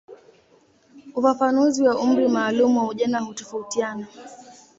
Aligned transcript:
Ufafanuzi 1.15 1.83
wa 1.83 1.95
umri 1.99 2.27
maalumu 2.27 2.79
wa 2.79 2.87
ujana 2.87 3.19
hutofautiana. 3.19 4.07